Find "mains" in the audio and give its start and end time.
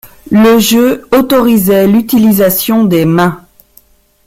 3.05-3.45